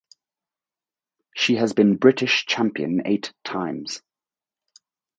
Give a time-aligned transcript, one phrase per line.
[1.35, 4.01] She has been British champion eight times.